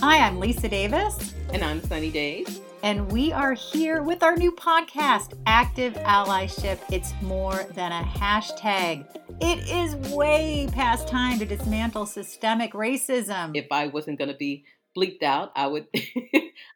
[0.00, 1.34] Hi, I'm Lisa Davis.
[1.52, 2.60] And I'm Sunny Days.
[2.84, 6.78] And we are here with our new podcast, Active Allyship.
[6.92, 9.04] It's more than a hashtag.
[9.40, 13.56] It is way past time to dismantle systemic racism.
[13.56, 14.64] If I wasn't going to be
[14.96, 15.88] bleeped out, I would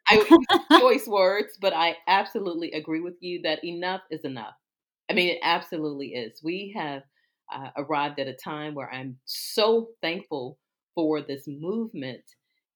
[0.05, 4.55] I would use choice words, but I absolutely agree with you that enough is enough.
[5.09, 6.41] I mean, it absolutely is.
[6.43, 7.03] We have
[7.49, 10.59] uh, arrived at a time where I'm so thankful
[10.93, 12.23] for this movement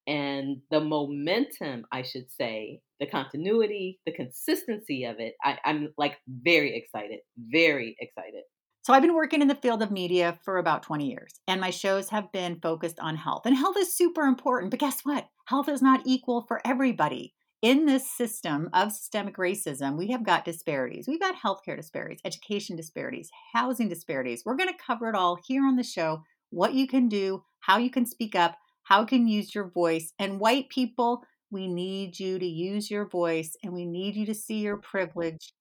[0.07, 5.35] and the momentum, I should say, the continuity, the consistency of it.
[5.43, 8.43] I, I'm like very excited, very excited.
[8.84, 11.71] So, I've been working in the field of media for about 20 years, and my
[11.71, 13.41] shows have been focused on health.
[13.45, 15.27] And health is super important, but guess what?
[15.48, 17.34] Health is not equal for everybody.
[17.62, 21.05] In this system of systemic racism, we have got disparities.
[21.07, 24.43] We've got healthcare disparities, education disparities, housing disparities.
[24.45, 27.77] We're going to cover it all here on the show what you can do, how
[27.77, 28.57] you can speak up,
[28.88, 30.13] how can you can use your voice.
[30.20, 34.34] And white people, we need you to use your voice and we need you to
[34.34, 35.54] see your privilege.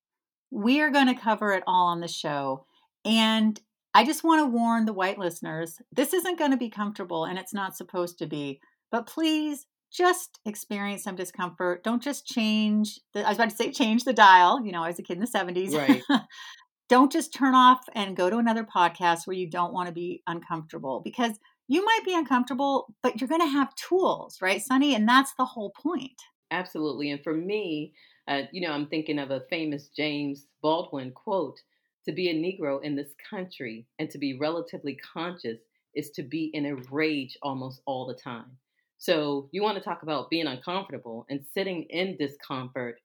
[0.50, 2.66] We are going to cover it all on the show.
[3.04, 3.60] And
[3.94, 7.38] I just want to warn the white listeners this isn't going to be comfortable and
[7.38, 8.60] it's not supposed to be.
[8.90, 11.82] But please just experience some discomfort.
[11.82, 14.64] Don't just change the, I was about to say change the dial.
[14.64, 15.74] You know, I was a kid in the 70s.
[15.74, 16.02] Right.
[16.88, 20.22] don't just turn off and go to another podcast where you don't want to be
[20.26, 24.94] uncomfortable because you might be uncomfortable, but you're going to have tools, right, Sunny?
[24.94, 26.20] And that's the whole point.
[26.50, 27.10] Absolutely.
[27.10, 27.92] And for me,
[28.28, 31.60] uh, you know, I'm thinking of a famous James Baldwin quote
[32.04, 35.58] to be a Negro in this country and to be relatively conscious
[35.94, 38.58] is to be in a rage almost all the time.
[38.98, 43.00] So you want to talk about being uncomfortable and sitting in discomfort.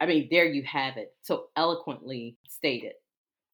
[0.00, 1.14] I mean, there you have it.
[1.22, 2.92] So eloquently stated.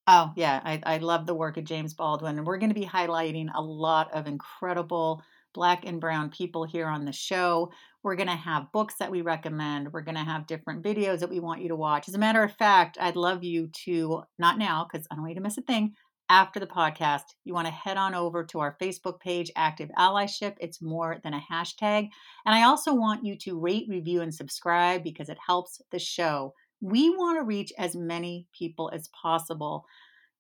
[0.07, 0.61] Oh, yeah.
[0.65, 2.37] I, I love the work of James Baldwin.
[2.37, 5.23] And we're going to be highlighting a lot of incredible
[5.55, 7.71] Black and Brown people here on the show.
[8.03, 9.93] We're going to have books that we recommend.
[9.93, 12.09] We're going to have different videos that we want you to watch.
[12.09, 15.31] As a matter of fact, I'd love you to, not now, because I don't want
[15.31, 15.95] you to miss a thing,
[16.29, 20.55] after the podcast, you want to head on over to our Facebook page, Active Allyship.
[20.59, 22.09] It's more than a hashtag.
[22.47, 26.55] And I also want you to rate, review, and subscribe because it helps the show.
[26.81, 29.85] We want to reach as many people as possible.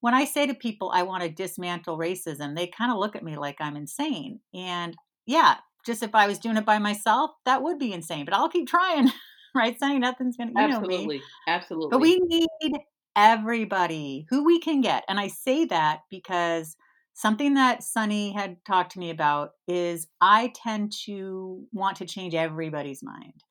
[0.04, 3.24] When I say to people, I want to dismantle racism, they kind of look at
[3.24, 4.40] me like I'm insane.
[4.52, 4.94] And
[5.24, 5.54] yeah,
[5.86, 8.26] just if I was doing it by myself, that would be insane.
[8.26, 9.10] But I'll keep trying,
[9.54, 9.80] right?
[9.80, 11.22] Saying nothing's going to, you absolutely, know me.
[11.48, 11.88] Absolutely.
[11.90, 12.76] But we need
[13.16, 15.04] everybody who we can get.
[15.08, 16.76] And I say that because
[17.14, 22.34] something that Sunny had talked to me about is I tend to want to change
[22.34, 23.42] everybody's mind.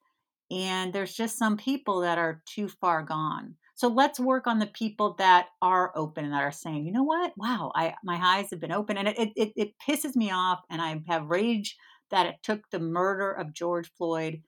[0.51, 3.55] And there's just some people that are too far gone.
[3.83, 7.03] So let's work on the people that are open and that are saying, you know
[7.03, 7.33] what?
[7.35, 8.95] Wow, I my eyes have been open.
[8.95, 11.75] And it it, it pisses me off and I have rage
[12.09, 14.41] that it took the murder of George Floyd.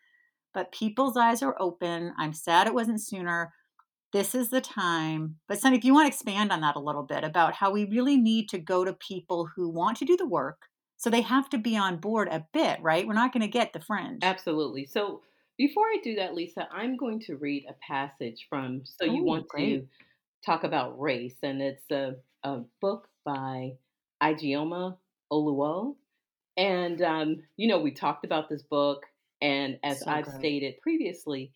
[0.53, 2.13] But people's eyes are open.
[2.17, 3.51] I'm sad it wasn't sooner.
[4.13, 5.35] This is the time.
[5.49, 7.83] But Sunny, if you want to expand on that a little bit about how we
[7.83, 10.67] really need to go to people who want to do the work.
[10.95, 13.05] So they have to be on board a bit, right?
[13.05, 14.19] We're not going to get the fringe.
[14.23, 14.85] Absolutely.
[14.85, 15.23] So
[15.57, 19.25] before I do that, Lisa, I'm going to read a passage from So You Oh,
[19.25, 19.81] Want great.
[19.81, 19.87] to
[20.45, 23.73] Talk About Race, and it's a, a book by
[24.21, 24.97] Ijeoma
[25.31, 25.95] Oluo.
[26.57, 29.03] And, um, you know, we talked about this book,
[29.41, 30.35] and as So I've good.
[30.35, 31.51] stated previously,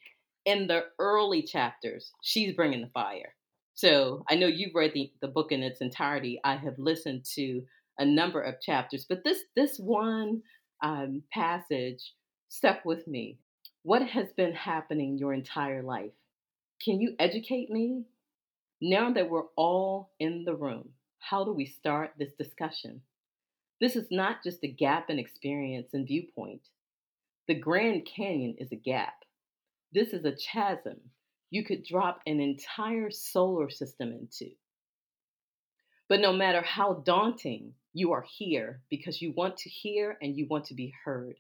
[0.45, 3.35] in the early chapters, she's bringing the fire.
[3.75, 6.39] So I know you've read the, the book in its entirety.
[6.43, 7.63] I have listened to
[7.97, 10.41] a number of chapters, but this this one
[10.81, 12.13] um, passage
[12.49, 13.37] stuck with me.
[13.89, 16.11] What has been happening your entire life?
[16.85, 18.03] Can you educate me?
[18.79, 23.01] Now that we're all in the room, how do we start this discussion?
[23.81, 26.61] This is not just a gap in experience and viewpoint.
[27.47, 29.25] The Grand Canyon is a gap.
[29.91, 30.97] This is a chasm
[31.49, 34.51] you could drop an entire solar system into.
[36.07, 40.45] But no matter how daunting, you are here because you want to hear and you
[40.47, 41.37] want to be heard.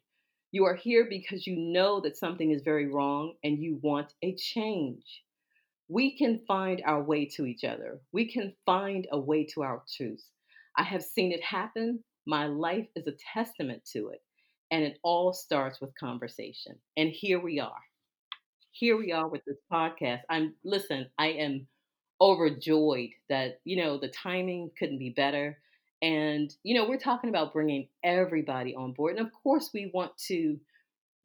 [0.51, 4.35] You are here because you know that something is very wrong and you want a
[4.35, 5.23] change.
[5.87, 7.99] We can find our way to each other.
[8.11, 10.23] We can find a way to our truth.
[10.75, 12.03] I have seen it happen.
[12.25, 14.21] My life is a testament to it.
[14.71, 16.75] And it all starts with conversation.
[16.97, 17.81] And here we are.
[18.71, 20.21] Here we are with this podcast.
[20.29, 21.67] I'm, listen, I am
[22.21, 25.57] overjoyed that, you know, the timing couldn't be better.
[26.01, 29.17] And, you know, we're talking about bringing everybody on board.
[29.17, 30.57] And of course, we want to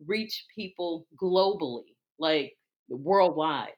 [0.05, 2.56] reach people globally, like
[2.88, 3.71] worldwide.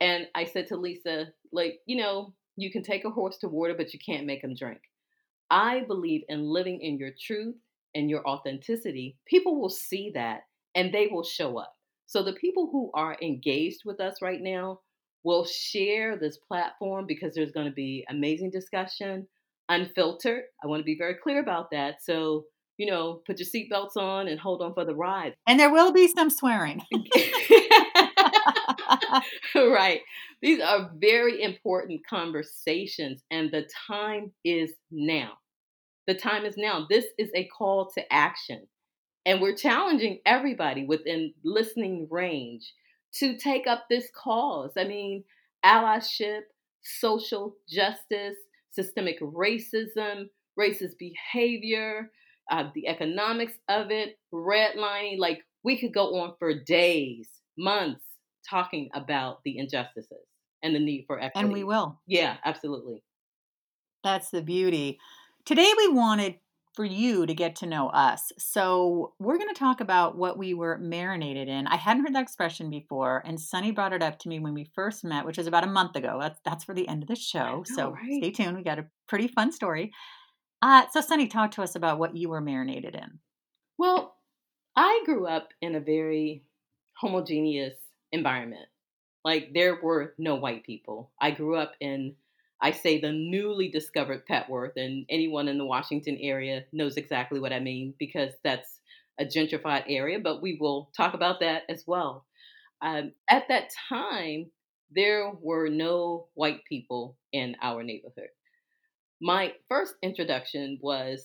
[0.00, 3.74] And I said to Lisa, like, you know, you can take a horse to water,
[3.76, 4.80] but you can't make him drink.
[5.50, 7.56] I believe in living in your truth
[7.94, 10.42] and your authenticity, people will see that
[10.74, 11.74] and they will show up.
[12.06, 14.80] So the people who are engaged with us right now
[15.24, 19.26] will share this platform because there's going to be amazing discussion,
[19.68, 20.44] unfiltered.
[20.62, 22.02] I want to be very clear about that.
[22.02, 22.44] So,
[22.78, 25.34] you know, put your seatbelts on and hold on for the ride.
[25.46, 26.82] And there will be some swearing.
[29.54, 30.00] right.
[30.42, 35.32] These are very important conversations, and the time is now.
[36.06, 36.86] The time is now.
[36.88, 38.66] This is a call to action.
[39.24, 42.72] And we're challenging everybody within listening range
[43.14, 44.70] to take up this cause.
[44.76, 45.24] I mean,
[45.64, 46.42] allyship,
[46.82, 48.36] social justice,
[48.76, 50.26] systemic racism,
[50.58, 52.10] racist behavior,
[52.50, 55.18] uh, the economics of it, redlining.
[55.18, 57.28] Like, we could go on for days,
[57.58, 58.04] months,
[58.48, 60.28] talking about the injustices
[60.62, 61.44] and the need for equity.
[61.44, 62.00] And we will.
[62.06, 63.02] Yeah, absolutely.
[64.04, 64.98] That's the beauty.
[65.44, 66.36] Today, we wanted
[66.76, 68.30] for you to get to know us.
[68.38, 71.66] So, we're going to talk about what we were marinated in.
[71.66, 74.70] I hadn't heard that expression before, and Sunny brought it up to me when we
[74.74, 76.18] first met, which was about a month ago.
[76.20, 77.38] That's, that's for the end of the show.
[77.38, 78.22] Know, so, right?
[78.22, 78.56] stay tuned.
[78.56, 79.92] We got a pretty fun story.
[80.62, 83.18] Uh, so, Sunny, talk to us about what you were marinated in.
[83.78, 84.14] Well,
[84.76, 86.44] I grew up in a very
[87.00, 87.74] homogeneous
[88.12, 88.66] environment.
[89.24, 91.10] Like there were no white people.
[91.20, 92.14] I grew up in,
[92.66, 97.52] I say, the newly discovered Petworth, and anyone in the Washington area knows exactly what
[97.52, 98.80] I mean because that's
[99.20, 102.26] a gentrified area, but we will talk about that as well.
[102.82, 104.50] Um, at that time,
[104.90, 108.30] there were no white people in our neighborhood.
[109.22, 111.24] My first introduction was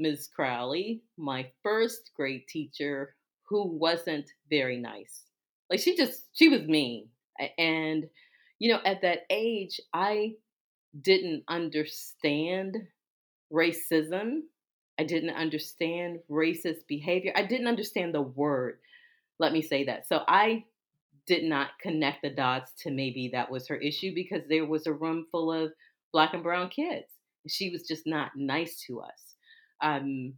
[0.00, 0.28] Ms.
[0.34, 3.14] Crowley, my first grade teacher,
[3.48, 5.22] who wasn't very nice.
[5.70, 7.10] Like she just she was mean.
[7.56, 8.08] And
[8.58, 10.32] you know, at that age, I
[11.00, 12.76] didn't understand
[13.52, 14.40] racism.
[14.98, 17.32] I didn't understand racist behavior.
[17.34, 18.78] I didn't understand the word.
[19.38, 20.06] Let me say that.
[20.06, 20.64] So I
[21.26, 24.92] did not connect the dots to maybe that was her issue because there was a
[24.92, 25.72] room full of
[26.12, 27.06] black and brown kids.
[27.48, 29.34] She was just not nice to us.
[29.80, 30.34] Um,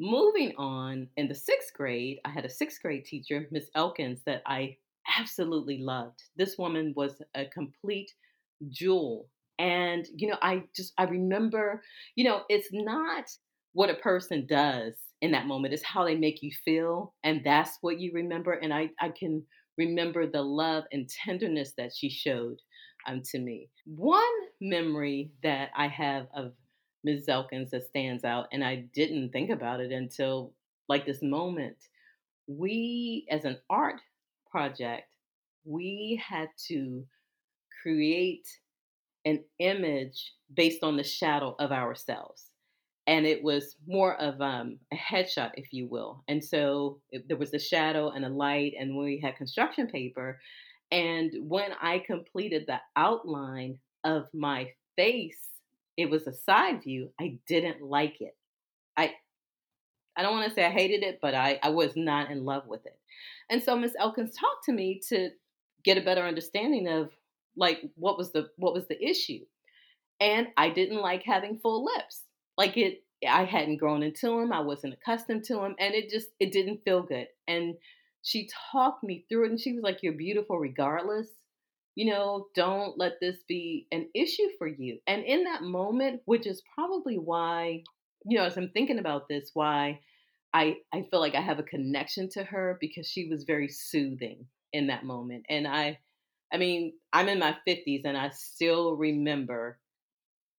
[0.00, 4.42] Moving on, in the sixth grade, I had a sixth grade teacher, Miss Elkins, that
[4.44, 4.76] I
[5.20, 6.24] absolutely loved.
[6.36, 8.12] This woman was a complete
[8.68, 9.28] jewel.
[9.58, 11.82] And, you know, I just, I remember,
[12.16, 13.24] you know, it's not
[13.72, 17.14] what a person does in that moment, it's how they make you feel.
[17.24, 18.52] And that's what you remember.
[18.52, 19.42] And I, I can
[19.78, 22.58] remember the love and tenderness that she showed
[23.06, 23.68] um, to me.
[23.86, 24.22] One
[24.60, 26.52] memory that I have of
[27.04, 27.28] Ms.
[27.28, 30.52] Elkins that stands out, and I didn't think about it until
[30.88, 31.76] like this moment.
[32.46, 34.00] We, as an art
[34.50, 35.08] project,
[35.64, 37.04] we had to
[37.84, 38.48] create
[39.24, 42.46] an image based on the shadow of ourselves.
[43.06, 46.24] And it was more of um, a headshot, if you will.
[46.26, 50.40] And so it, there was a shadow and a light, and we had construction paper.
[50.90, 55.44] And when I completed the outline of my face
[55.96, 57.10] it was a side view.
[57.20, 58.36] I didn't like it.
[58.96, 59.12] I
[60.16, 62.68] I don't want to say I hated it, but I, I was not in love
[62.68, 62.96] with it.
[63.50, 65.30] And so Miss Elkins talked to me to
[65.84, 67.10] get a better understanding of
[67.56, 69.40] like what was the what was the issue.
[70.20, 72.22] And I didn't like having full lips.
[72.56, 74.52] Like it I hadn't grown into them.
[74.52, 77.26] I wasn't accustomed to them and it just it didn't feel good.
[77.48, 77.74] And
[78.22, 81.28] she talked me through it and she was like you're beautiful regardless
[81.94, 84.98] you know, don't let this be an issue for you.
[85.06, 87.84] And in that moment, which is probably why,
[88.24, 90.00] you know, as I'm thinking about this, why
[90.52, 94.46] I, I feel like I have a connection to her because she was very soothing
[94.72, 95.44] in that moment.
[95.48, 95.98] And I,
[96.52, 99.78] I mean, I'm in my 50s and I still remember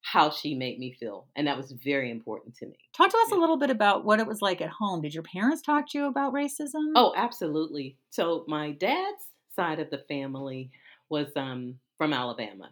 [0.01, 1.27] how she made me feel.
[1.35, 2.77] And that was very important to me.
[2.95, 3.37] Talk to us yeah.
[3.37, 5.01] a little bit about what it was like at home.
[5.01, 6.91] Did your parents talk to you about racism?
[6.95, 7.97] Oh, absolutely.
[8.09, 9.23] So, my dad's
[9.55, 10.69] side of the family,
[11.09, 12.69] was um, from Alabama.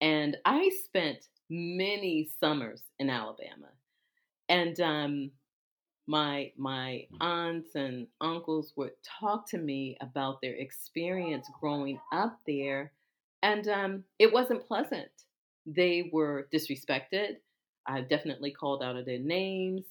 [0.00, 3.68] And I spent many summers in Alabama.
[4.48, 5.30] And um,
[6.06, 12.92] my my aunts and uncles would talk to me about their experience growing up there,
[13.42, 15.08] and um, it wasn't pleasant.
[15.66, 17.36] They were disrespected.
[17.86, 19.84] I definitely called out of their names,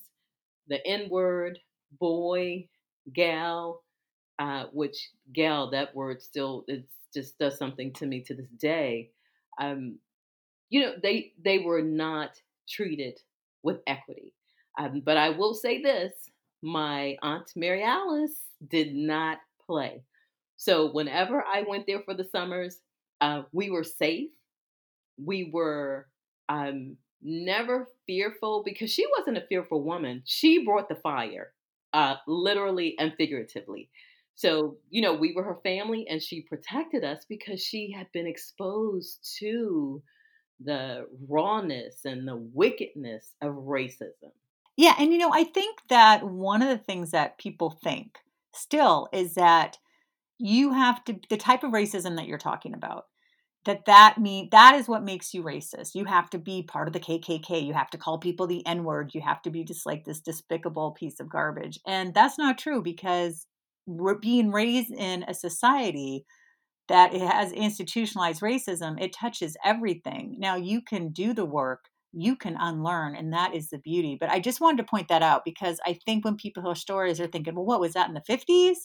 [0.67, 1.59] the N word,
[1.99, 2.67] boy,
[3.13, 3.83] gal,
[4.39, 9.11] uh, which gal that word still it just does something to me to this day.
[9.59, 9.99] Um,
[10.69, 13.19] you know, they they were not treated
[13.63, 14.32] with equity.
[14.77, 16.13] Um, but I will say this:
[16.61, 18.39] my aunt Mary Alice
[18.69, 20.03] did not play.
[20.57, 22.79] So whenever I went there for the summers,
[23.21, 24.29] uh, we were safe.
[25.17, 26.07] We were
[26.49, 30.23] um, never fearful because she wasn't a fearful woman.
[30.25, 31.53] She brought the fire,
[31.93, 33.89] uh, literally and figuratively.
[34.35, 38.25] So, you know, we were her family and she protected us because she had been
[38.25, 40.01] exposed to
[40.59, 44.31] the rawness and the wickedness of racism.
[44.77, 44.95] Yeah.
[44.97, 48.17] And, you know, I think that one of the things that people think
[48.53, 49.77] still is that
[50.39, 53.05] you have to, the type of racism that you're talking about,
[53.65, 55.95] that that mean that is what makes you racist.
[55.95, 58.83] You have to be part of the kkk you have to call people the n
[58.85, 59.11] word.
[59.13, 61.79] You have to be just like this despicable piece of garbage.
[61.87, 63.47] And that's not true because
[63.87, 66.25] we're being raised in a society
[66.89, 70.35] that has institutionalized racism it touches everything.
[70.39, 74.29] Now you can do the work you can unlearn and that is the beauty but
[74.29, 77.27] i just wanted to point that out because i think when people hear stories they're
[77.27, 78.75] thinking well what was that in the 50s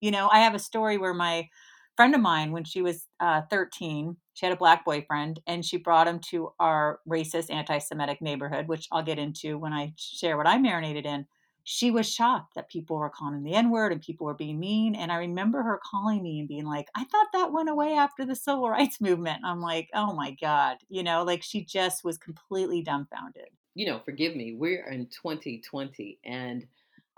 [0.00, 1.48] you know i have a story where my
[1.96, 5.78] friend of mine when she was uh, 13 she had a black boyfriend and she
[5.78, 10.46] brought him to our racist anti-semitic neighborhood which i'll get into when i share what
[10.46, 11.26] i marinated in
[11.68, 15.10] she was shocked that people were calling the n-word and people were being mean and
[15.12, 18.36] i remember her calling me and being like i thought that went away after the
[18.36, 22.82] civil rights movement i'm like oh my god you know like she just was completely
[22.82, 26.66] dumbfounded you know forgive me we're in 2020 and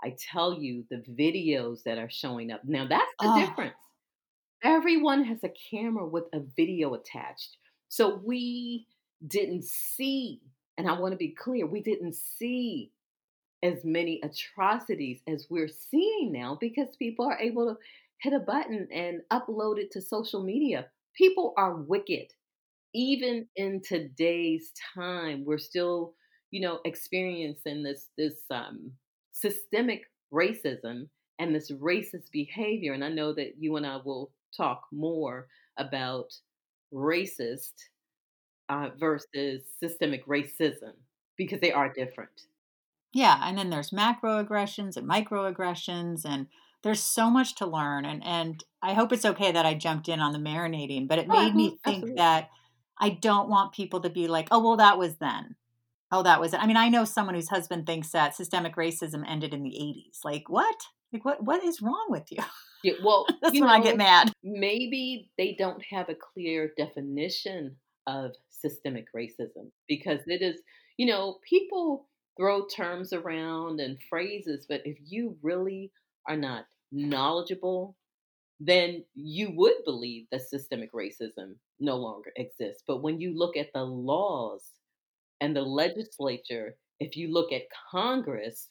[0.03, 3.39] i tell you the videos that are showing up now that's the oh.
[3.39, 3.75] difference
[4.63, 7.57] Everyone has a camera with a video attached.
[7.87, 8.87] So we
[9.25, 10.41] didn't see,
[10.77, 12.91] and I want to be clear, we didn't see
[13.63, 17.77] as many atrocities as we're seeing now because people are able to
[18.21, 20.87] hit a button and upload it to social media.
[21.15, 22.27] People are wicked.
[22.93, 26.13] Even in today's time, we're still,
[26.51, 28.91] you know, experiencing this this um,
[29.31, 32.93] systemic racism and this racist behavior.
[32.93, 35.47] And I know that you and I will talk more
[35.77, 36.33] about
[36.93, 37.73] racist
[38.69, 40.93] uh, versus systemic racism
[41.37, 42.41] because they are different.
[43.13, 46.47] Yeah, and then there's macroaggressions and microaggressions, and
[46.83, 48.05] there's so much to learn.
[48.05, 51.27] And and I hope it's okay that I jumped in on the marinating, but it
[51.29, 52.15] oh, made me think absolutely.
[52.15, 52.49] that
[52.99, 55.55] I don't want people to be like, oh well, that was then.
[56.11, 56.61] Oh, that was it.
[56.61, 60.19] I mean, I know someone whose husband thinks that systemic racism ended in the 80s.
[60.23, 60.75] Like, what?
[61.13, 61.43] Like, what?
[61.43, 62.43] What is wrong with you?
[62.83, 64.31] Yeah, well, that's when know, I get mad.
[64.43, 67.75] Maybe they don't have a clear definition
[68.07, 70.61] of systemic racism because it is,
[70.97, 72.08] you know, people
[72.39, 75.91] throw terms around and phrases, but if you really
[76.27, 77.97] are not knowledgeable,
[78.61, 82.83] then you would believe that systemic racism no longer exists.
[82.87, 84.63] But when you look at the laws
[85.41, 88.69] and the legislature, if you look at Congress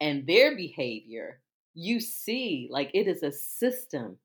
[0.00, 1.40] and their behavior,
[1.74, 4.16] you see like it is a system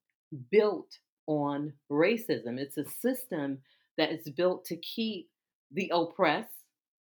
[0.51, 2.57] built on racism.
[2.59, 3.59] It's a system
[3.97, 5.29] that is built to keep
[5.71, 6.49] the oppressed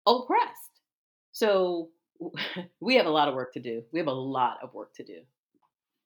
[0.07, 0.74] oppressed.
[1.35, 1.89] So
[2.79, 3.83] we have a lot of work to do.
[3.91, 5.19] We have a lot of work to do.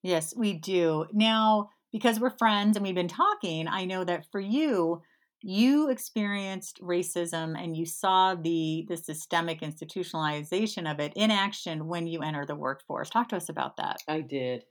[0.01, 1.05] Yes, we do.
[1.13, 5.03] Now, because we're friends and we've been talking, I know that for you,
[5.43, 12.07] you experienced racism and you saw the the systemic institutionalization of it in action when
[12.07, 13.09] you enter the workforce.
[13.11, 13.97] Talk to us about that.
[14.07, 14.63] I did.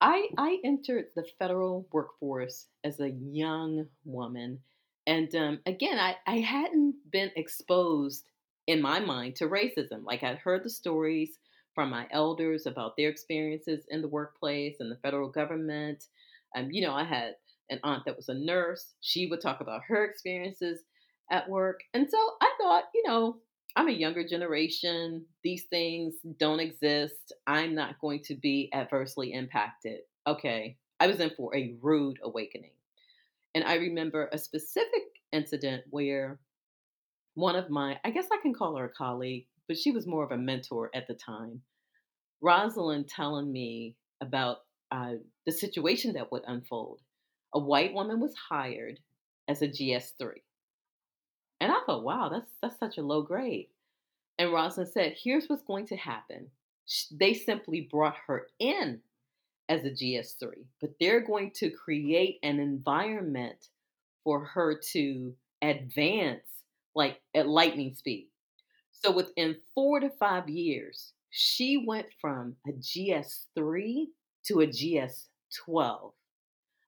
[0.00, 4.60] I I entered the federal workforce as a young woman,
[5.06, 8.29] and um, again, I I hadn't been exposed
[8.70, 10.04] in my mind to racism.
[10.04, 11.30] Like I'd heard the stories
[11.74, 16.04] from my elders about their experiences in the workplace and the federal government.
[16.54, 17.34] Um, you know, I had
[17.68, 18.92] an aunt that was a nurse.
[19.00, 20.84] She would talk about her experiences
[21.32, 21.80] at work.
[21.94, 23.38] And so I thought, you know,
[23.74, 25.26] I'm a younger generation.
[25.42, 27.32] These things don't exist.
[27.48, 30.02] I'm not going to be adversely impacted.
[30.28, 30.76] Okay.
[31.00, 32.72] I was in for a rude awakening.
[33.52, 36.38] And I remember a specific incident where
[37.34, 40.24] one of my, I guess I can call her a colleague, but she was more
[40.24, 41.62] of a mentor at the time,
[42.40, 44.58] Rosalind telling me about
[44.90, 45.14] uh,
[45.46, 47.00] the situation that would unfold
[47.54, 49.00] a white woman was hired
[49.48, 50.32] as a GS3.
[51.60, 53.68] And I thought, wow, that's that's such a low grade.
[54.38, 56.46] And Rosalind said, here's what's going to happen.
[57.10, 59.00] They simply brought her in
[59.68, 63.68] as a GS3, but they're going to create an environment
[64.24, 66.59] for her to advance
[66.94, 68.28] like at lightning speed.
[68.92, 74.06] So within four to five years, she went from a GS3
[74.46, 76.12] to a GS12.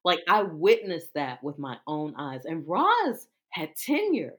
[0.04, 2.44] Like I witnessed that with my own eyes.
[2.44, 4.34] And Roz had tenure.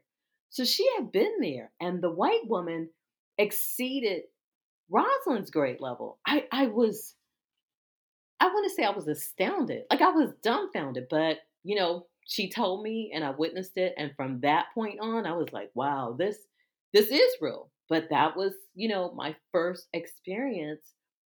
[0.50, 1.72] So she had been there.
[1.80, 2.90] And the white woman
[3.38, 4.24] exceeded
[4.90, 6.20] Rosalind's grade level.
[6.28, 7.16] I, I was,
[8.40, 9.84] I want to say I was astounded.
[9.90, 11.08] Like I was dumbfounded.
[11.10, 13.94] But, you know, she told me and I witnessed it.
[13.98, 16.38] And from that point on, I was like, wow, this
[16.94, 17.72] this is real.
[17.90, 20.82] But that was, you know, my first experience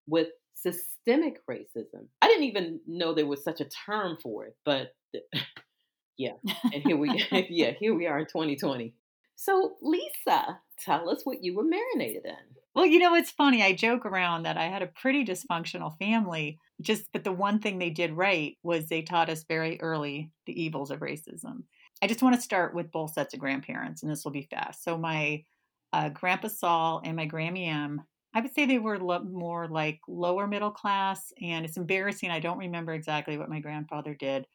[0.07, 2.07] with systemic racism.
[2.21, 4.93] I didn't even know there was such a term for it, but
[6.17, 6.33] yeah.
[6.73, 7.09] And here we
[7.49, 8.93] yeah, here we are in 2020.
[9.35, 12.48] So, Lisa, tell us what you were marinated in.
[12.79, 13.61] Well, you know, it's funny.
[13.61, 16.59] I joke around that I had a pretty dysfunctional family.
[16.79, 20.63] Just, but the one thing they did right was they taught us very early the
[20.63, 21.63] evils of racism.
[22.01, 24.81] I just want to start with both sets of grandparents, and this will be fast.
[24.81, 25.43] So, my
[25.91, 28.01] uh, Grandpa Saul and my Grammy M,
[28.33, 31.33] I would say they were lo- more like lower middle class.
[31.41, 32.31] And it's embarrassing.
[32.31, 34.47] I don't remember exactly what my grandfather did,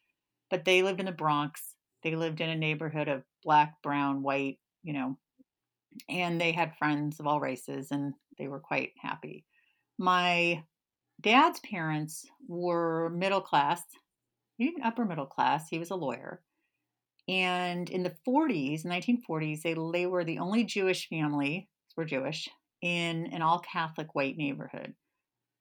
[0.48, 1.74] but they lived in the Bronx.
[2.02, 5.18] They lived in a neighborhood of black, brown, white, you know,
[6.08, 9.44] and they had friends of all races and they were quite happy.
[9.98, 10.64] My
[11.20, 13.82] dad's parents were middle class,
[14.58, 15.68] even upper middle class.
[15.68, 16.40] He was a lawyer.
[17.28, 22.48] And in the 40s, 1940s, they, they were the only Jewish family, were Jewish,
[22.82, 24.94] in an all Catholic white neighborhood.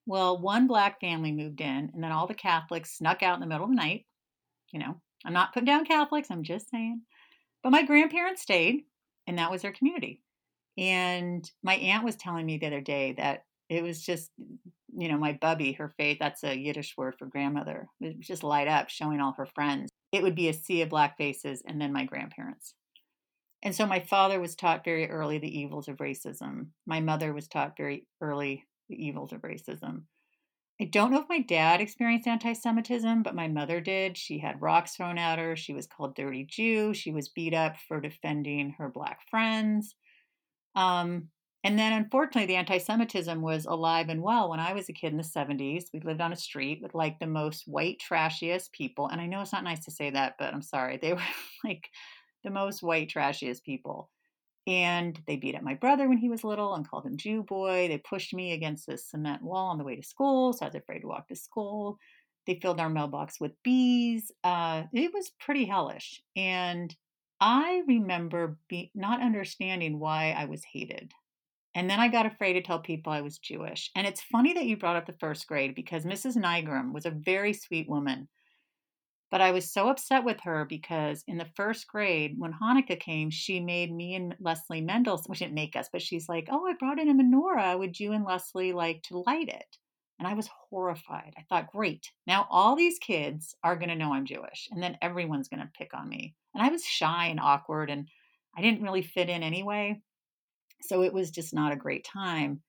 [0.05, 3.47] Well, one black family moved in, and then all the Catholics snuck out in the
[3.47, 4.05] middle of the night.
[4.73, 7.01] You know, I'm not putting down Catholics, I'm just saying.
[7.61, 8.83] But my grandparents stayed,
[9.27, 10.21] and that was their community.
[10.77, 14.31] And my aunt was telling me the other day that it was just,
[14.95, 18.67] you know, my bubby, her faith, that's a Yiddish word for grandmother, would just light
[18.67, 19.89] up showing all her friends.
[20.11, 22.73] It would be a sea of black faces and then my grandparents.
[23.63, 26.67] And so my father was taught very early the evils of racism.
[26.85, 30.03] My mother was taught very early the evils of racism.
[30.81, 34.17] I don't know if my dad experienced anti Semitism, but my mother did.
[34.17, 35.55] She had rocks thrown at her.
[35.55, 36.93] She was called Dirty Jew.
[36.93, 39.95] She was beat up for defending her black friends.
[40.75, 41.29] Um,
[41.63, 45.11] and then, unfortunately, the anti Semitism was alive and well when I was a kid
[45.11, 45.85] in the 70s.
[45.93, 49.07] We lived on a street with like the most white, trashiest people.
[49.07, 50.97] And I know it's not nice to say that, but I'm sorry.
[50.97, 51.21] They were
[51.63, 51.89] like
[52.43, 54.09] the most white, trashiest people.
[54.65, 57.87] And they beat up my brother when he was little and called him Jew boy.
[57.87, 60.53] They pushed me against this cement wall on the way to school.
[60.53, 61.97] So I was afraid to walk to school.
[62.45, 64.31] They filled our mailbox with bees.
[64.43, 66.21] Uh, it was pretty hellish.
[66.35, 66.95] And
[67.39, 71.11] I remember be, not understanding why I was hated.
[71.75, 73.89] And then I got afraid to tell people I was Jewish.
[73.95, 76.37] And it's funny that you brought up the first grade because Mrs.
[76.37, 78.27] Nygrum was a very sweet woman.
[79.33, 83.31] But I was so upset with her because in the first grade, when Hanukkah came,
[83.31, 86.73] she made me and Leslie Mendel, which didn't make us, but she's like, Oh, I
[86.73, 87.79] brought in a menorah.
[87.79, 89.77] Would you and Leslie like to light it?
[90.19, 91.33] And I was horrified.
[91.35, 92.11] I thought, great.
[92.27, 95.71] Now all these kids are going to know I'm Jewish, and then everyone's going to
[95.75, 96.35] pick on me.
[96.53, 98.07] And I was shy and awkward, and
[98.55, 99.99] I didn't really fit in anyway.
[100.83, 102.61] So it was just not a great time.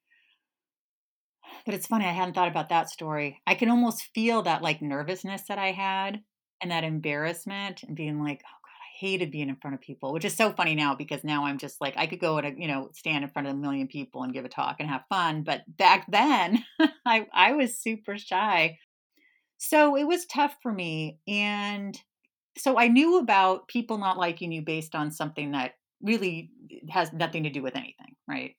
[1.67, 3.43] But it's funny, I hadn't thought about that story.
[3.47, 6.23] I can almost feel that like nervousness that I had
[6.65, 10.15] and that embarrassment and being like, oh God, I hated being in front of people,
[10.15, 12.51] which is so funny now because now I'm just like, I could go and, uh,
[12.57, 15.05] you know, stand in front of a million people and give a talk and have
[15.11, 15.43] fun.
[15.43, 16.65] But back then,
[17.07, 18.79] I, I was super shy.
[19.59, 21.19] So it was tough for me.
[21.29, 22.01] And
[22.57, 27.13] so I knew about people not liking you based on something that really eh, has
[27.13, 28.55] nothing to do with anything, right?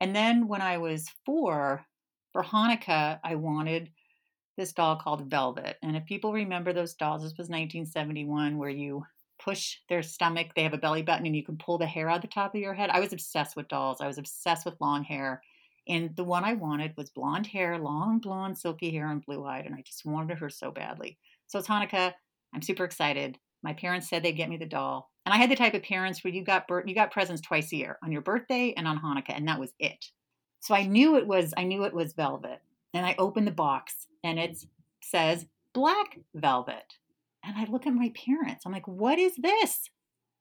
[0.00, 1.84] And then when I was four,
[2.32, 3.90] for Hanukkah, I wanted
[4.60, 5.76] this doll called Velvet.
[5.82, 9.04] And if people remember those dolls, this was 1971, where you
[9.42, 12.20] push their stomach, they have a belly button, and you can pull the hair out
[12.20, 12.90] the top of your head.
[12.90, 14.00] I was obsessed with dolls.
[14.00, 15.42] I was obsessed with long hair.
[15.88, 19.64] And the one I wanted was blonde hair, long blonde, silky hair, and blue eyed.
[19.64, 21.18] And I just wanted her so badly.
[21.46, 22.12] So it's Hanukkah.
[22.54, 23.38] I'm super excited.
[23.62, 25.10] My parents said they'd get me the doll.
[25.24, 27.76] And I had the type of parents where you got you got presents twice a
[27.76, 30.06] year on your birthday and on Hanukkah, and that was it.
[30.60, 32.60] So I knew it was I knew it was velvet.
[32.92, 34.64] And I opened the box and it
[35.02, 36.94] says black velvet.
[37.44, 38.64] And I look at my parents.
[38.66, 39.88] I'm like, what is this?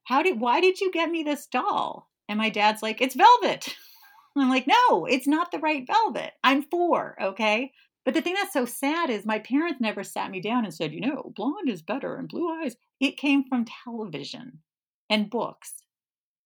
[0.03, 2.09] How did why did you get me this doll?
[2.27, 3.75] And my dad's like, it's velvet.
[4.37, 6.31] I'm like, no, it's not the right velvet.
[6.43, 7.71] I'm four, okay?
[8.05, 10.93] But the thing that's so sad is my parents never sat me down and said,
[10.93, 12.75] you know, blonde is better and blue eyes.
[12.99, 14.59] It came from television
[15.09, 15.83] and books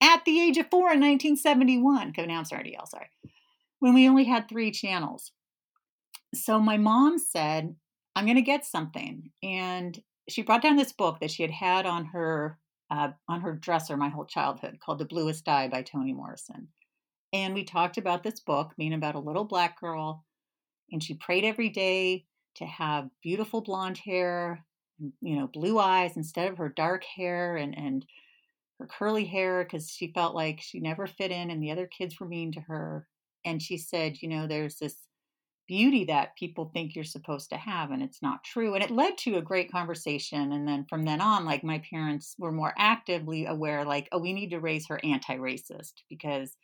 [0.01, 2.09] at the age of four in 1971.
[2.09, 3.09] Okay, now I'm sorry to yell, sorry.
[3.79, 5.31] When we only had three channels.
[6.33, 7.75] So my mom said,
[8.15, 9.31] I'm going to get something.
[9.41, 12.59] And she brought down this book that she had had on her
[12.91, 16.67] uh, on her dresser my whole childhood called The Bluest Eye by Toni Morrison.
[17.31, 20.23] And we talked about this book being about a little black girl
[20.91, 24.63] and she prayed every day to have beautiful blonde hair,
[25.21, 28.05] you know, blue eyes instead of her dark hair and and
[28.79, 32.19] her curly hair because she felt like she never fit in and the other kids
[32.19, 33.07] were mean to her.
[33.45, 34.95] And she said, you know, there's this
[35.67, 39.17] beauty that people think you're supposed to have and it's not true and it led
[39.17, 43.45] to a great conversation and then from then on like my parents were more actively
[43.45, 46.57] aware like oh we need to raise her anti-racist because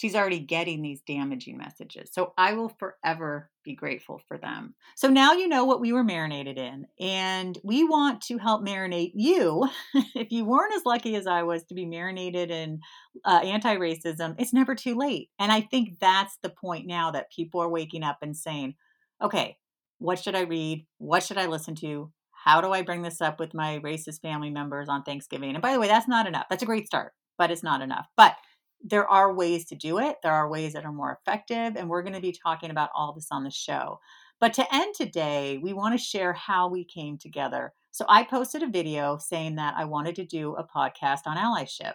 [0.00, 2.08] she's already getting these damaging messages.
[2.10, 4.74] So I will forever be grateful for them.
[4.96, 9.12] So now you know what we were marinated in, and we want to help marinate
[9.14, 9.68] you.
[10.14, 12.80] if you weren't as lucky as I was to be marinated in
[13.26, 15.28] uh, anti racism, it's never too late.
[15.38, 18.76] And I think that's the point now that people are waking up and saying,
[19.22, 19.58] okay,
[19.98, 20.86] what should I read?
[20.96, 22.10] What should I listen to?
[22.30, 25.50] How do I bring this up with my racist family members on Thanksgiving?
[25.50, 26.46] And by the way, that's not enough.
[26.48, 28.06] That's a great start, but it's not enough.
[28.16, 28.34] But
[28.82, 30.16] there are ways to do it.
[30.22, 31.76] There are ways that are more effective.
[31.76, 34.00] And we're going to be talking about all this on the show.
[34.40, 37.74] But to end today, we want to share how we came together.
[37.90, 41.94] So I posted a video saying that I wanted to do a podcast on allyship.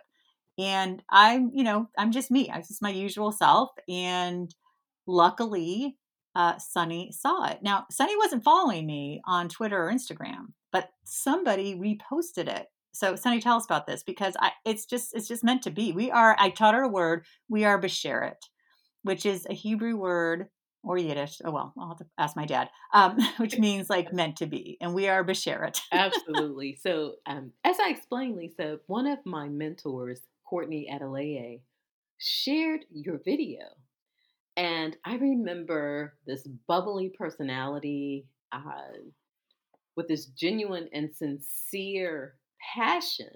[0.58, 2.50] And I'm, you know, I'm just me.
[2.52, 3.72] I'm just my usual self.
[3.90, 4.54] And
[5.08, 5.98] luckily,
[6.36, 7.60] uh, Sunny saw it.
[7.64, 13.40] Now, Sunny wasn't following me on Twitter or Instagram, but somebody reposted it so Sunny,
[13.40, 15.92] tell us about this because I, it's just it's just meant to be.
[15.92, 16.36] We are.
[16.40, 17.26] I taught her a word.
[17.50, 18.38] We are besheret,
[19.04, 20.48] which is a Hebrew word
[20.84, 21.42] or Yiddish.
[21.44, 22.70] Oh well, I'll have to ask my dad.
[22.94, 25.80] Um, which means like meant to be, and we are besheret.
[25.92, 26.78] Absolutely.
[26.82, 31.60] So um, as I explained, Lisa, one of my mentors, Courtney Adeleye,
[32.18, 33.64] shared your video,
[34.56, 38.28] and I remember this bubbly personality.
[38.52, 39.12] Uh,
[39.98, 42.36] with this genuine and sincere
[42.74, 43.36] passion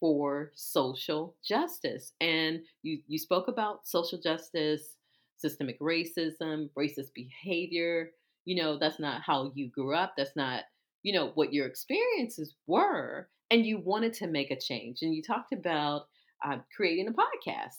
[0.00, 2.12] for social justice.
[2.20, 4.96] And you, you spoke about social justice,
[5.36, 8.10] systemic racism, racist behavior.
[8.44, 10.14] You know, that's not how you grew up.
[10.16, 10.64] That's not,
[11.02, 13.28] you know, what your experiences were.
[13.50, 15.02] And you wanted to make a change.
[15.02, 16.06] And you talked about
[16.44, 17.76] uh, creating a podcast.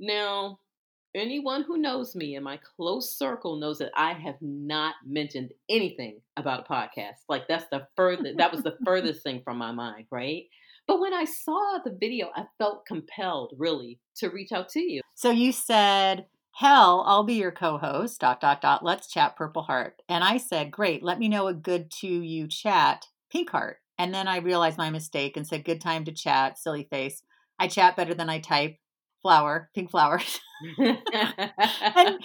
[0.00, 0.58] Now,
[1.14, 6.20] anyone who knows me in my close circle knows that I have not mentioned anything
[6.36, 7.20] about a podcast.
[7.28, 10.44] Like that's the furthest that was the furthest thing from my mind, right?
[10.86, 15.00] But when I saw the video, I felt compelled really to reach out to you.
[15.14, 18.84] So you said, Hell, I'll be your co-host, dot dot dot.
[18.84, 20.02] Let's chat Purple Heart.
[20.08, 23.78] And I said, Great, let me know a good to you chat, Pink Heart.
[23.98, 27.22] And then I realized my mistake and said, Good time to chat, silly face.
[27.58, 28.76] I chat better than I type
[29.22, 30.40] flower, pink flowers.
[30.78, 32.18] and, and,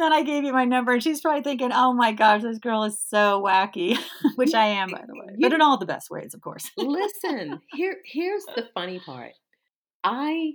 [0.00, 2.84] then I gave you my number, and she's probably thinking, "Oh my gosh, this girl
[2.84, 3.98] is so wacky,"
[4.36, 6.70] which I am, by the way, but in all the best ways, of course.
[6.76, 9.32] listen, here, here's the funny part.
[10.02, 10.52] I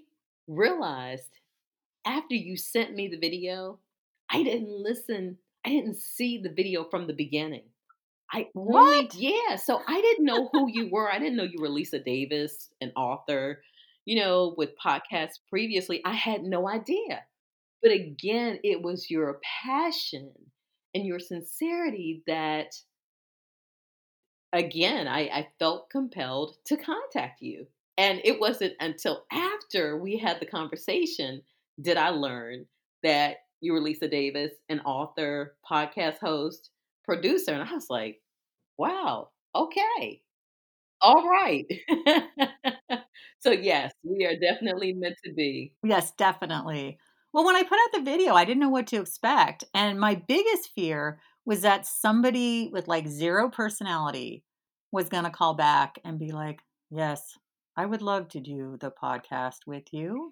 [0.48, 1.40] realized
[2.06, 3.80] after you sent me the video,
[4.30, 5.38] I didn't listen.
[5.66, 7.64] I didn't see the video from the beginning.
[8.34, 8.94] I what?
[8.94, 11.12] Only, yeah, so I didn't know who you were.
[11.12, 13.62] I didn't know you were Lisa Davis, an author
[14.06, 17.24] you know, with podcasts previously, I had no idea.
[17.82, 20.32] But again, it was your passion
[20.96, 22.74] and your sincerity that,
[24.54, 27.68] again, I, I felt compelled to contact you.
[27.98, 31.42] And it wasn't until after we had the conversation
[31.82, 32.66] did I learn
[33.04, 36.70] that you were Lisa Davis, an author, podcast host,
[37.06, 37.52] producer.
[37.54, 38.22] And I was like,
[38.78, 40.22] wow, okay.
[41.02, 41.66] All right.
[43.42, 45.74] so, yes, we are definitely meant to be.
[45.84, 47.00] Yes, definitely.
[47.34, 49.64] Well, when I put out the video, I didn't know what to expect.
[49.74, 54.44] And my biggest fear was that somebody with like zero personality
[54.92, 57.38] was going to call back and be like, Yes,
[57.78, 60.30] I would love to do the podcast with you.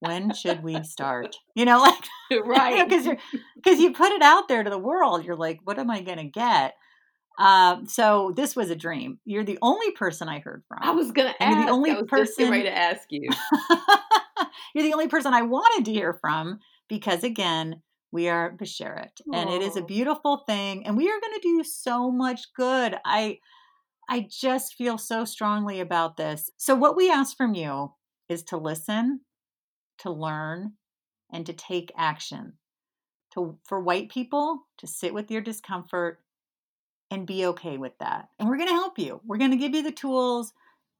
[0.00, 1.36] when should we start?
[1.54, 1.78] You know,
[2.30, 2.86] like, right.
[2.86, 5.24] Because you you put it out there to the world.
[5.24, 6.74] You're like, What am I going to get?
[7.38, 9.18] Um, so this was a dream.
[9.24, 10.78] You're the only person I heard from.
[10.82, 11.56] I was gonna ask.
[11.56, 13.28] You're the only person ready to ask you.
[14.74, 19.50] you're the only person I wanted to hear from because again, we are Besheret, and
[19.50, 22.96] it is a beautiful thing, and we are going to do so much good.
[23.04, 23.40] I,
[24.08, 26.48] I just feel so strongly about this.
[26.56, 27.92] So what we ask from you
[28.28, 29.22] is to listen,
[29.98, 30.74] to learn,
[31.32, 32.52] and to take action.
[33.34, 36.20] To for white people to sit with your discomfort
[37.14, 38.28] and be okay with that.
[38.38, 39.20] And we're going to help you.
[39.24, 40.52] We're going to give you the tools.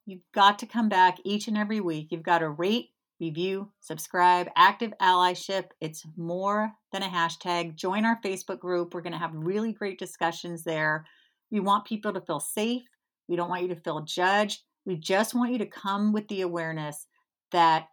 [0.06, 2.08] You've got to come back each and every week.
[2.10, 5.66] You've got to rate, review, subscribe, active allyship.
[5.80, 7.74] It's more than a hashtag.
[7.74, 8.94] Join our Facebook group.
[8.94, 11.04] We're going to have really great discussions there.
[11.50, 12.82] We want people to feel safe.
[13.28, 14.62] We don't want you to feel judged.
[14.86, 17.06] We just want you to come with the awareness
[17.50, 17.88] that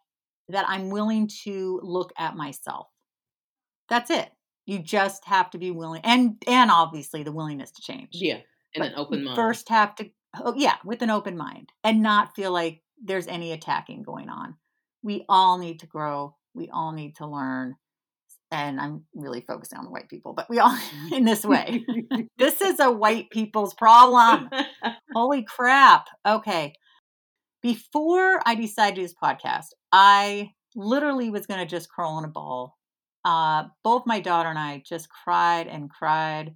[0.50, 2.88] that I'm willing to look at myself.
[3.88, 4.30] That's it.
[4.72, 8.12] You just have to be willing, and and obviously the willingness to change.
[8.14, 8.36] Yeah,
[8.74, 9.36] and but an open mind.
[9.36, 13.52] First, have to oh, yeah, with an open mind, and not feel like there's any
[13.52, 14.56] attacking going on.
[15.04, 16.38] We all need to grow.
[16.54, 17.76] We all need to learn.
[18.50, 20.78] and I'm really focusing on the white people, but we all
[21.12, 21.86] in this way.
[22.38, 24.50] this is a white people's problem.
[25.14, 26.06] Holy crap.
[26.26, 26.76] Okay.
[27.62, 32.24] Before I decided to do this podcast, I literally was going to just curl in
[32.24, 32.78] a ball.
[33.24, 36.56] Uh, both my daughter and I just cried and cried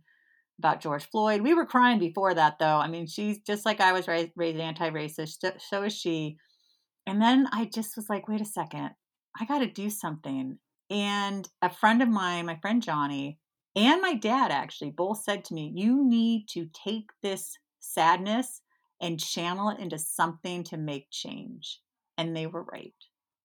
[0.58, 1.42] about George Floyd.
[1.42, 2.78] We were crying before that, though.
[2.78, 6.38] I mean, she's just like I was raised, raised anti racist, so is she.
[7.06, 8.92] And then I just was like, wait a second,
[9.40, 10.58] I got to do something.
[10.90, 13.40] And a friend of mine, my friend Johnny,
[13.76, 18.62] and my dad actually both said to me, You need to take this sadness
[19.02, 21.82] and channel it into something to make change.
[22.18, 22.94] And they were right.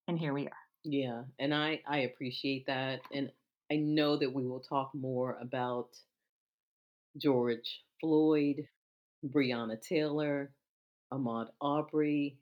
[0.06, 0.69] And here we are.
[0.84, 1.22] Yeah.
[1.38, 3.00] And I, I appreciate that.
[3.12, 3.30] And
[3.70, 5.88] I know that we will talk more about
[7.16, 8.66] George Floyd,
[9.26, 10.52] Breonna Taylor,
[11.12, 12.38] Ahmaud Arbery,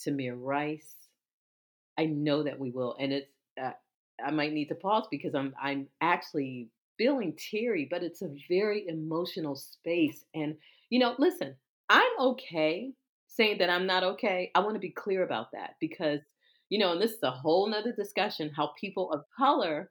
[0.00, 0.94] Tamir Rice.
[1.98, 2.96] I know that we will.
[2.98, 3.72] And it's, uh,
[4.24, 8.86] I might need to pause because I'm I'm actually feeling teary, but it's a very
[8.88, 10.24] emotional space.
[10.34, 10.56] And
[10.90, 11.56] you know, listen,
[11.88, 12.92] I'm okay
[13.26, 14.50] saying that I'm not okay.
[14.54, 16.20] I want to be clear about that because
[16.72, 19.90] you know, and this is a whole nother discussion how people of color,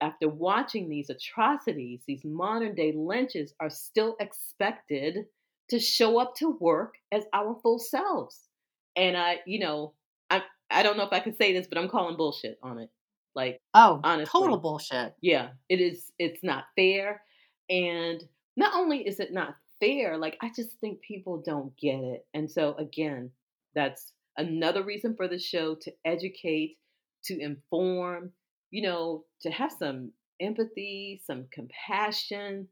[0.00, 5.26] after watching these atrocities, these modern day lynches, are still expected
[5.68, 8.48] to show up to work as our full selves.
[8.96, 9.92] And I, you know,
[10.30, 10.40] I
[10.70, 12.88] I don't know if I can say this, but I'm calling bullshit on it.
[13.34, 15.14] Like, oh, honestly, total bullshit.
[15.20, 16.12] Yeah, it is.
[16.18, 17.20] It's not fair,
[17.68, 18.24] and
[18.56, 22.26] not only is it not fair, like I just think people don't get it.
[22.32, 23.32] And so again,
[23.74, 26.78] that's another reason for the show to educate,
[27.24, 28.32] to inform,
[28.70, 32.68] you know, to have some empathy, some compassion,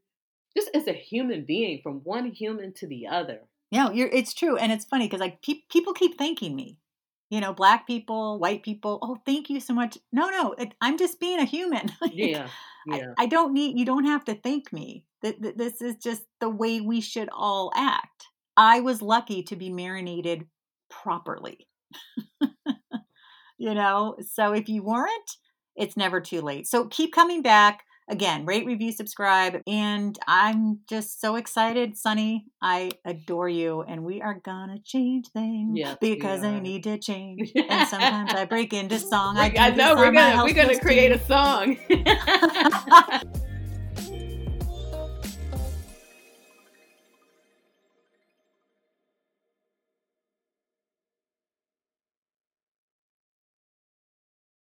[0.55, 3.41] just as a human being from one human to the other.
[3.69, 6.77] Yeah, you're, it's true, and it's funny because like pe- people keep thanking me
[7.31, 8.99] you know, black people, white people.
[9.01, 9.97] Oh, thank you so much.
[10.11, 11.89] No, no, it, I'm just being a human.
[12.01, 12.49] like, yeah,
[12.85, 13.13] yeah.
[13.17, 13.79] I, I, don't need.
[13.79, 15.05] You don't have to thank me.
[15.23, 18.27] This is just the way we should all act.
[18.57, 20.45] I was lucky to be marinated
[20.91, 21.67] properly.
[23.57, 25.31] you know, so if you weren't,
[25.75, 26.67] it's never too late.
[26.67, 29.61] So keep coming back again, rate, review, subscribe.
[29.65, 32.45] And I'm just so excited, Sunny.
[32.61, 33.81] I adore you.
[33.81, 37.51] And we are gonna change things yes, because I need to change.
[37.55, 39.37] and sometimes I break into song.
[39.37, 41.77] I, I know we're gonna we're gonna create a song.